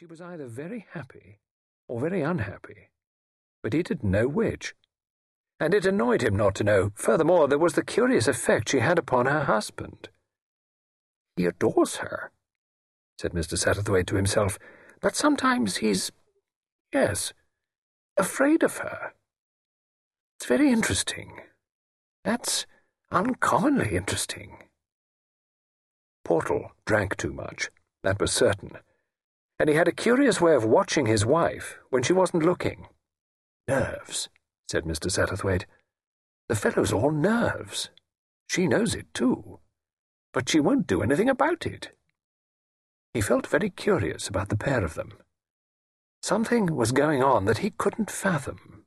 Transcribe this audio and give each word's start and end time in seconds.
she 0.00 0.06
was 0.06 0.22
either 0.22 0.46
very 0.46 0.86
happy 0.94 1.40
or 1.86 2.00
very 2.00 2.22
unhappy, 2.22 2.88
but 3.62 3.74
he 3.74 3.82
didn't 3.82 4.10
know 4.10 4.26
which. 4.26 4.74
And 5.60 5.74
it 5.74 5.84
annoyed 5.84 6.22
him 6.22 6.34
not 6.34 6.54
to 6.54 6.64
know. 6.64 6.92
Furthermore, 6.94 7.46
there 7.46 7.58
was 7.58 7.74
the 7.74 7.84
curious 7.84 8.26
effect 8.26 8.70
she 8.70 8.78
had 8.78 8.98
upon 8.98 9.26
her 9.26 9.44
husband. 9.44 10.08
He 11.36 11.44
adores 11.44 11.96
her, 11.96 12.32
said 13.18 13.32
Mr. 13.32 13.58
Satterthwaite 13.58 14.06
to 14.06 14.16
himself, 14.16 14.58
but 15.02 15.16
sometimes 15.16 15.76
he's, 15.76 16.10
yes, 16.94 17.34
afraid 18.16 18.62
of 18.62 18.78
her. 18.78 19.12
It's 20.38 20.46
very 20.46 20.72
interesting. 20.72 21.42
That's 22.24 22.64
uncommonly 23.12 23.96
interesting. 23.96 24.62
Portal 26.24 26.72
drank 26.86 27.18
too 27.18 27.34
much, 27.34 27.68
that 28.02 28.18
was 28.18 28.32
certain, 28.32 28.78
and 29.60 29.68
he 29.68 29.76
had 29.76 29.86
a 29.86 29.92
curious 29.92 30.40
way 30.40 30.54
of 30.54 30.64
watching 30.64 31.04
his 31.04 31.26
wife 31.26 31.76
when 31.90 32.02
she 32.02 32.14
wasn't 32.14 32.42
looking. 32.42 32.86
Nerves, 33.68 34.30
said 34.66 34.84
Mr. 34.84 35.10
Satterthwaite. 35.10 35.66
The 36.48 36.56
fellow's 36.56 36.94
all 36.94 37.10
nerves. 37.10 37.90
She 38.48 38.66
knows 38.66 38.94
it, 38.94 39.12
too, 39.12 39.60
but 40.32 40.48
she 40.48 40.60
won't 40.60 40.86
do 40.86 41.02
anything 41.02 41.28
about 41.28 41.66
it. 41.66 41.90
He 43.12 43.20
felt 43.20 43.46
very 43.46 43.68
curious 43.68 44.28
about 44.28 44.48
the 44.48 44.56
pair 44.56 44.82
of 44.82 44.94
them. 44.94 45.12
Something 46.22 46.74
was 46.74 46.90
going 46.90 47.22
on 47.22 47.44
that 47.44 47.58
he 47.58 47.68
couldn't 47.70 48.10
fathom. 48.10 48.86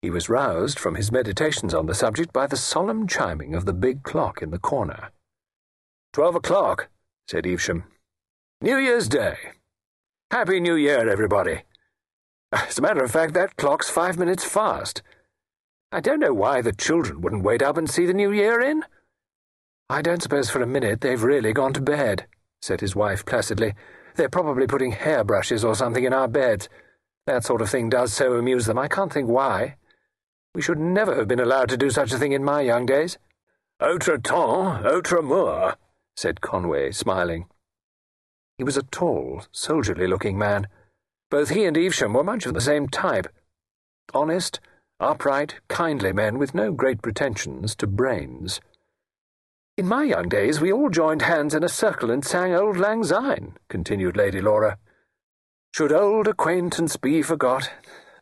He 0.00 0.10
was 0.10 0.28
roused 0.28 0.78
from 0.78 0.94
his 0.94 1.10
meditations 1.10 1.74
on 1.74 1.86
the 1.86 1.94
subject 1.94 2.32
by 2.32 2.46
the 2.46 2.56
solemn 2.56 3.08
chiming 3.08 3.56
of 3.56 3.64
the 3.64 3.72
big 3.72 4.04
clock 4.04 4.42
in 4.42 4.52
the 4.52 4.60
corner. 4.60 5.10
Twelve 6.12 6.36
o'clock, 6.36 6.88
said 7.26 7.48
Evesham. 7.48 7.82
New 8.62 8.76
Year's 8.76 9.08
Day. 9.08 9.38
Happy 10.30 10.60
New 10.60 10.74
Year, 10.74 11.08
everybody. 11.08 11.62
As 12.52 12.78
a 12.78 12.82
matter 12.82 13.02
of 13.02 13.10
fact, 13.10 13.32
that 13.32 13.56
clock's 13.56 13.88
five 13.88 14.18
minutes 14.18 14.44
fast. 14.44 15.00
I 15.90 16.00
don't 16.00 16.20
know 16.20 16.34
why 16.34 16.60
the 16.60 16.74
children 16.74 17.22
wouldn't 17.22 17.42
wait 17.42 17.62
up 17.62 17.78
and 17.78 17.88
see 17.88 18.04
the 18.04 18.12
New 18.12 18.30
Year 18.30 18.60
in. 18.60 18.84
I 19.88 20.02
don't 20.02 20.22
suppose 20.22 20.50
for 20.50 20.60
a 20.60 20.66
minute 20.66 21.00
they've 21.00 21.22
really 21.22 21.54
gone 21.54 21.72
to 21.72 21.80
bed, 21.80 22.26
said 22.60 22.82
his 22.82 22.94
wife 22.94 23.24
placidly. 23.24 23.72
They're 24.16 24.28
probably 24.28 24.66
putting 24.66 24.92
hairbrushes 24.92 25.64
or 25.64 25.74
something 25.74 26.04
in 26.04 26.12
our 26.12 26.28
beds. 26.28 26.68
That 27.26 27.44
sort 27.44 27.62
of 27.62 27.70
thing 27.70 27.88
does 27.88 28.12
so 28.12 28.34
amuse 28.34 28.66
them. 28.66 28.78
I 28.78 28.88
can't 28.88 29.10
think 29.10 29.30
why. 29.30 29.76
We 30.54 30.60
should 30.60 30.78
never 30.78 31.14
have 31.14 31.28
been 31.28 31.40
allowed 31.40 31.70
to 31.70 31.78
do 31.78 31.88
such 31.88 32.12
a 32.12 32.18
thing 32.18 32.32
in 32.32 32.44
my 32.44 32.60
young 32.60 32.84
days. 32.84 33.16
Autre 33.80 34.18
temps, 34.18 34.84
autre 34.84 35.22
mort, 35.22 35.78
said 36.14 36.42
Conway, 36.42 36.90
smiling. 36.90 37.46
He 38.60 38.64
was 38.64 38.76
a 38.76 38.82
tall, 38.82 39.44
soldierly 39.52 40.06
looking 40.06 40.36
man. 40.36 40.68
Both 41.30 41.48
he 41.48 41.64
and 41.64 41.78
Evesham 41.78 42.12
were 42.12 42.22
much 42.22 42.44
of 42.44 42.52
the 42.52 42.60
same 42.60 42.88
type 42.88 43.26
honest, 44.12 44.60
upright, 44.98 45.54
kindly 45.68 46.12
men 46.12 46.36
with 46.36 46.54
no 46.54 46.70
great 46.70 47.00
pretensions 47.00 47.74
to 47.76 47.86
brains. 47.86 48.60
In 49.78 49.88
my 49.88 50.04
young 50.04 50.28
days, 50.28 50.60
we 50.60 50.70
all 50.70 50.90
joined 50.90 51.22
hands 51.22 51.54
in 51.54 51.64
a 51.64 51.70
circle 51.70 52.10
and 52.10 52.22
sang 52.22 52.52
Auld 52.52 52.76
Lang 52.76 53.02
Syne, 53.02 53.56
continued 53.70 54.14
Lady 54.14 54.42
Laura. 54.42 54.76
Should 55.72 55.90
old 55.90 56.28
acquaintance 56.28 56.98
be 56.98 57.22
forgot? 57.22 57.70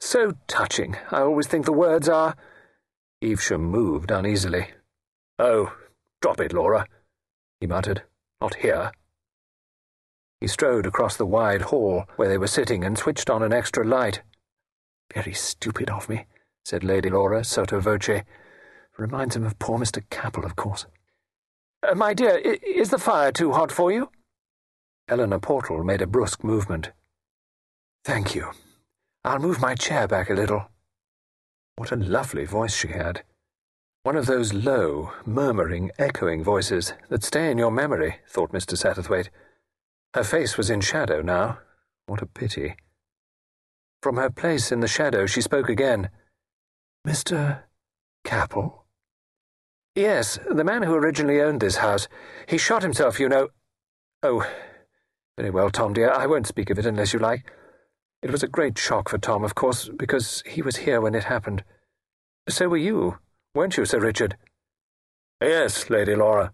So 0.00 0.32
touching, 0.48 0.96
I 1.12 1.20
always 1.20 1.46
think 1.46 1.64
the 1.64 1.72
words 1.72 2.08
are. 2.08 2.34
Evesham 3.22 3.62
moved 3.62 4.10
uneasily. 4.10 4.70
Oh, 5.38 5.76
drop 6.20 6.40
it, 6.40 6.52
Laura 6.52 6.88
he 7.64 7.68
muttered. 7.68 8.02
Not 8.42 8.56
here. 8.56 8.92
He 10.40 10.46
strode 10.46 10.86
across 10.86 11.16
the 11.16 11.26
wide 11.26 11.62
hall 11.62 12.04
where 12.16 12.28
they 12.28 12.38
were 12.38 12.46
sitting 12.46 12.84
and 12.84 12.98
switched 12.98 13.30
on 13.30 13.42
an 13.42 13.52
extra 13.52 13.84
light. 13.84 14.22
Very 15.12 15.32
stupid 15.32 15.90
of 15.90 16.08
me, 16.08 16.26
said 16.64 16.84
Lady 16.84 17.10
Laura 17.10 17.44
sotto 17.44 17.80
voce. 17.80 18.22
Reminds 18.96 19.36
him 19.36 19.44
of 19.44 19.58
poor 19.58 19.78
Mr. 19.78 20.02
Capel, 20.10 20.44
of 20.44 20.56
course. 20.56 20.86
Uh, 21.82 21.94
my 21.94 22.14
dear, 22.14 22.36
is 22.38 22.90
the 22.90 22.98
fire 22.98 23.32
too 23.32 23.52
hot 23.52 23.72
for 23.72 23.90
you? 23.90 24.10
Eleanor 25.08 25.40
Portal 25.40 25.84
made 25.84 26.00
a 26.00 26.06
brusque 26.06 26.42
movement. 26.42 26.92
Thank 28.04 28.34
you. 28.34 28.50
I'll 29.24 29.38
move 29.38 29.60
my 29.60 29.74
chair 29.74 30.06
back 30.06 30.30
a 30.30 30.34
little. 30.34 30.68
What 31.76 31.92
a 31.92 31.96
lovely 31.96 32.44
voice 32.44 32.74
she 32.74 32.88
had. 32.88 33.22
One 34.04 34.16
of 34.16 34.26
those 34.26 34.52
low, 34.52 35.12
murmuring, 35.24 35.90
echoing 35.98 36.44
voices 36.44 36.92
that 37.08 37.24
stay 37.24 37.50
in 37.50 37.58
your 37.58 37.70
memory, 37.70 38.16
thought 38.28 38.52
Mr. 38.52 38.76
Satterthwaite. 38.76 39.30
Her 40.14 40.22
face 40.22 40.56
was 40.56 40.70
in 40.70 40.80
shadow 40.80 41.22
now. 41.22 41.58
What 42.06 42.22
a 42.22 42.26
pity. 42.26 42.76
From 44.00 44.16
her 44.16 44.30
place 44.30 44.70
in 44.70 44.78
the 44.78 44.86
shadow, 44.86 45.26
she 45.26 45.40
spoke 45.40 45.68
again. 45.68 46.08
Mr. 47.04 47.62
Capel? 48.22 48.84
Yes, 49.96 50.38
the 50.48 50.62
man 50.62 50.84
who 50.84 50.94
originally 50.94 51.40
owned 51.40 51.60
this 51.60 51.78
house. 51.78 52.06
He 52.48 52.58
shot 52.58 52.82
himself, 52.82 53.18
you 53.18 53.28
know. 53.28 53.48
Oh, 54.22 54.48
very 55.36 55.50
well, 55.50 55.70
Tom, 55.70 55.92
dear. 55.92 56.12
I 56.12 56.26
won't 56.26 56.46
speak 56.46 56.70
of 56.70 56.78
it 56.78 56.86
unless 56.86 57.12
you 57.12 57.18
like. 57.18 57.50
It 58.22 58.30
was 58.30 58.44
a 58.44 58.48
great 58.48 58.78
shock 58.78 59.08
for 59.08 59.18
Tom, 59.18 59.42
of 59.42 59.56
course, 59.56 59.90
because 59.96 60.44
he 60.46 60.62
was 60.62 60.76
here 60.76 61.00
when 61.00 61.16
it 61.16 61.24
happened. 61.24 61.64
So 62.48 62.68
were 62.68 62.76
you 62.76 63.18
weren't 63.52 63.76
you, 63.76 63.84
Sir 63.84 63.98
Richard? 63.98 64.36
Yes, 65.42 65.90
Lady 65.90 66.14
Laura. 66.14 66.52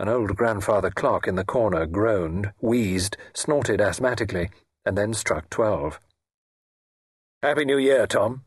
An 0.00 0.08
old 0.08 0.34
grandfather 0.34 0.90
clock 0.90 1.28
in 1.28 1.34
the 1.34 1.44
corner 1.44 1.84
groaned, 1.84 2.54
wheezed, 2.62 3.18
snorted 3.34 3.82
asthmatically, 3.82 4.48
and 4.86 4.96
then 4.96 5.12
struck 5.12 5.50
twelve. 5.50 6.00
Happy 7.42 7.66
New 7.66 7.76
Year, 7.76 8.06
Tom, 8.06 8.44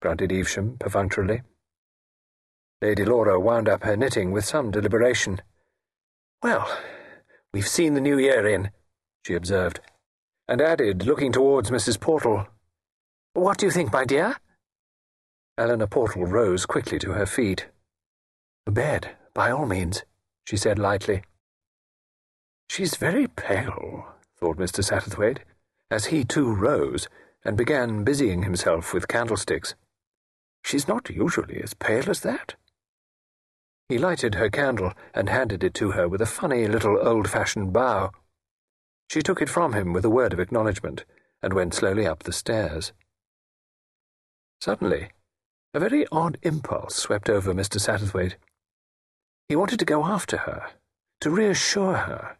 grunted 0.00 0.30
Evesham 0.30 0.76
perfunctorily. 0.78 1.42
Lady 2.80 3.04
Laura 3.04 3.40
wound 3.40 3.68
up 3.68 3.82
her 3.82 3.96
knitting 3.96 4.30
with 4.30 4.44
some 4.44 4.70
deliberation. 4.70 5.42
Well, 6.44 6.70
we've 7.52 7.66
seen 7.66 7.94
the 7.94 8.00
New 8.00 8.16
Year 8.16 8.46
in, 8.46 8.70
she 9.26 9.34
observed, 9.34 9.80
and 10.46 10.60
added, 10.60 11.04
looking 11.04 11.32
towards 11.32 11.72
Mrs. 11.72 11.98
Portal, 11.98 12.46
What 13.32 13.58
do 13.58 13.66
you 13.66 13.72
think, 13.72 13.92
my 13.92 14.04
dear? 14.04 14.36
Eleanor 15.58 15.88
Portal 15.88 16.24
rose 16.24 16.66
quickly 16.66 17.00
to 17.00 17.14
her 17.14 17.26
feet. 17.26 17.66
Bed, 18.64 19.16
by 19.34 19.50
all 19.50 19.66
means, 19.66 20.04
she 20.44 20.56
said 20.56 20.78
lightly. 20.78 21.22
She's 22.68 22.96
very 22.96 23.26
pale, 23.26 24.06
thought 24.38 24.58
Mr. 24.58 24.82
Satterthwaite, 24.82 25.40
as 25.90 26.06
he 26.06 26.24
too 26.24 26.54
rose 26.54 27.08
and 27.44 27.56
began 27.56 28.04
busying 28.04 28.42
himself 28.42 28.94
with 28.94 29.08
candlesticks. 29.08 29.74
She's 30.64 30.88
not 30.88 31.10
usually 31.10 31.62
as 31.62 31.74
pale 31.74 32.08
as 32.08 32.20
that. 32.20 32.54
He 33.88 33.98
lighted 33.98 34.36
her 34.36 34.48
candle 34.48 34.92
and 35.12 35.28
handed 35.28 35.62
it 35.62 35.74
to 35.74 35.90
her 35.90 36.08
with 36.08 36.22
a 36.22 36.26
funny 36.26 36.66
little 36.66 36.98
old-fashioned 37.06 37.72
bow. 37.72 38.12
She 39.10 39.20
took 39.20 39.42
it 39.42 39.50
from 39.50 39.74
him 39.74 39.92
with 39.92 40.04
a 40.04 40.10
word 40.10 40.32
of 40.32 40.40
acknowledgement 40.40 41.04
and 41.42 41.52
went 41.52 41.74
slowly 41.74 42.06
up 42.06 42.22
the 42.22 42.32
stairs. 42.32 42.92
Suddenly, 44.60 45.10
a 45.74 45.80
very 45.80 46.06
odd 46.10 46.38
impulse 46.42 46.94
swept 46.94 47.28
over 47.28 47.52
Mr. 47.52 47.78
Satterthwaite. 47.78 48.36
He 49.48 49.56
wanted 49.56 49.78
to 49.78 49.84
go 49.84 50.04
after 50.04 50.38
her, 50.38 50.70
to 51.20 51.30
reassure 51.30 51.94
her. 51.94 52.38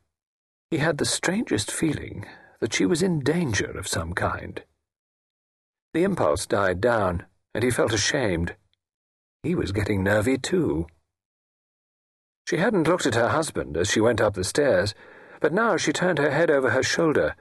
He 0.71 0.79
had 0.79 0.99
the 0.99 1.05
strangest 1.05 1.71
feeling 1.71 2.27
that 2.61 2.73
she 2.73 2.87
was 2.87 3.03
in 3.03 3.21
danger 3.21 3.71
of 3.71 3.87
some 3.87 4.15
kind. 4.15 4.63
The 5.93 6.05
impulse 6.05 6.47
died 6.47 6.81
down, 6.81 7.27
and 7.55 7.63
he 7.63 7.71
felt 7.71 7.93
ashamed. 7.93 8.57
He 9.43 9.55
was 9.55 9.73
getting 9.73 10.03
nervy, 10.03 10.39
too. 10.39 10.87
She 12.49 12.57
hadn't 12.57 12.89
looked 12.89 13.07
at 13.07 13.15
her 13.15 13.29
husband 13.29 13.77
as 13.77 13.91
she 13.91 14.01
went 14.01 14.21
up 14.21 14.35
the 14.35 14.45
stairs, 14.45 14.95
but 15.41 15.53
now 15.53 15.77
she 15.77 15.93
turned 15.93 16.19
her 16.19 16.31
head 16.31 16.51
over 16.51 16.71
her 16.71 16.83
shoulder 16.83 17.37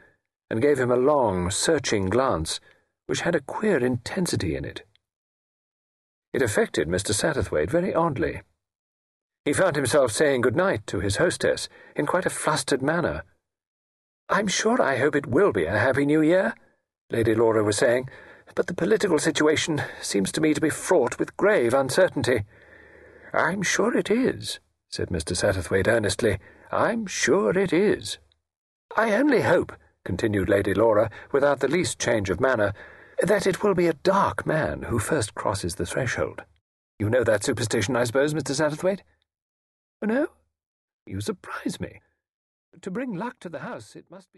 and 0.50 0.62
gave 0.62 0.80
him 0.80 0.92
a 0.92 0.98
long, 0.98 1.50
searching 1.50 2.10
glance 2.10 2.60
which 3.06 3.22
had 3.22 3.36
a 3.36 3.42
queer 3.42 3.78
intensity 3.78 4.56
in 4.56 4.66
it. 4.66 4.84
It 6.34 6.42
affected 6.42 6.88
Mr. 6.88 7.14
Satterthwaite 7.14 7.70
very 7.70 7.94
oddly. 7.94 8.42
He 9.46 9.52
found 9.52 9.76
himself 9.76 10.12
saying 10.12 10.42
good 10.42 10.56
night 10.56 10.88
to 10.88 11.02
his 11.02 11.18
hostess 11.18 11.68
in 11.96 12.06
quite 12.06 12.26
a 12.26 12.30
flustered 12.30 12.82
manner. 12.82 13.24
I'm 14.30 14.48
sure 14.48 14.82
I 14.82 14.98
hope 14.98 15.16
it 15.16 15.28
will 15.28 15.52
be 15.52 15.66
a 15.66 15.78
happy 15.78 16.06
new 16.06 16.22
year, 16.22 16.54
Lady 17.10 17.36
Laura 17.36 17.62
was 17.62 17.78
saying, 17.78 18.10
but 18.56 18.68
the 18.68 18.74
political 18.74 19.20
situation 19.20 19.82
seems 20.02 20.32
to 20.32 20.42
me 20.42 20.54
to 20.54 20.62
be 20.62 20.70
fraught 20.70 21.20
with 21.20 21.36
grave 21.36 21.74
uncertainty. 21.74 22.44
I'm 23.34 23.64
sure 23.64 23.98
it 23.98 24.10
is, 24.10 24.60
said 24.90 25.10
Mr. 25.10 25.36
Satterthwaite 25.36 25.88
earnestly. 25.88 26.40
I'm 26.72 27.06
sure 27.06 27.58
it 27.58 27.74
is. 27.74 28.20
I 28.96 29.14
only 29.14 29.42
hope, 29.42 29.74
continued 30.06 30.48
Lady 30.48 30.74
Laura, 30.74 31.10
without 31.34 31.60
the 31.60 31.68
least 31.68 32.00
change 32.00 32.30
of 32.30 32.40
manner, 32.40 32.74
that 33.22 33.46
it 33.46 33.62
will 33.62 33.74
be 33.74 33.88
a 33.88 33.94
dark 33.94 34.46
man 34.46 34.84
who 34.84 35.00
first 35.00 35.36
crosses 35.36 35.76
the 35.76 35.86
threshold. 35.86 36.44
You 36.98 37.10
know 37.10 37.24
that 37.26 37.44
superstition, 37.44 37.98
I 37.98 38.06
suppose, 38.06 38.34
Mr. 38.34 38.56
Satterthwaite? 38.56 39.02
No? 40.06 40.28
You 41.06 41.22
surprise 41.22 41.80
me. 41.80 42.02
To 42.82 42.92
bring 42.92 43.14
luck 43.14 43.40
to 43.40 43.50
the 43.50 43.60
house, 43.60 43.96
it 43.96 44.06
must 44.10 44.28
be. 44.28 44.32